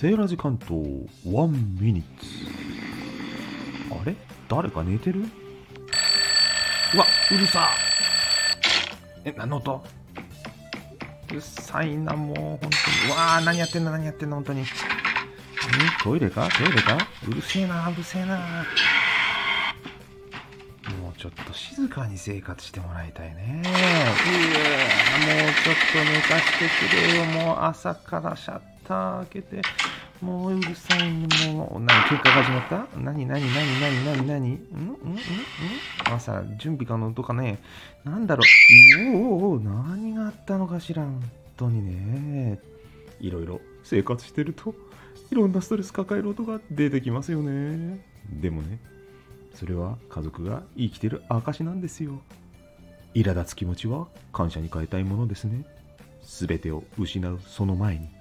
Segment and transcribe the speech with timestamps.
[0.00, 0.76] セーラー時間と
[1.30, 2.26] ワンミニッツ。
[3.92, 4.16] あれ？
[4.48, 5.26] 誰か寝てる？
[6.94, 7.68] うわうるさ。
[9.26, 9.84] え何の音？
[11.32, 12.72] うるさいなもう本当に。
[13.08, 13.90] うわー何やってんの？
[13.90, 14.36] 何やってんの？
[14.36, 14.62] 本当に。
[14.62, 14.64] ん
[16.02, 16.48] トイレか？
[16.48, 16.96] トイレか？
[17.28, 18.38] うるせえなうるせえな。
[21.02, 23.62] もうちょっと静かに生活してもらいたいね。
[23.66, 27.26] うわもうちょっと寝かしてくれよ。
[27.26, 28.60] もう朝からシャッ
[28.90, 29.62] ター開けて
[30.20, 32.86] もううるさいもう何喧嘩が始まった？
[32.98, 34.48] 何何何何何何？
[34.48, 34.52] ん？
[34.52, 34.54] ん？
[34.54, 34.54] ん？
[34.54, 35.18] ん？
[36.12, 37.58] 朝準備かのとかね？
[38.04, 38.42] なんだろ
[38.98, 39.16] う？
[39.16, 41.22] おおお何があったのかしら本
[41.56, 42.58] 当にね。
[43.20, 44.74] いろいろ生活してると
[45.30, 48.04] いろんなストレス抱える音が出てきますよね。
[48.28, 48.80] でもね
[49.54, 52.20] それは家族が生きてる証なんですよ。
[53.14, 55.64] 苛立つ気持ちは感謝に変えたいものですね。
[56.22, 58.19] 全てを失うその前に。